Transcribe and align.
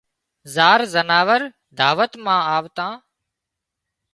زار 0.53 0.79
زناور 0.93 1.41
دعوت 1.77 2.11
مان 2.23 2.41
آوتان 2.55 2.93